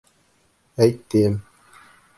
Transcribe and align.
Әйт, 0.87 1.05
тием! 1.15 1.39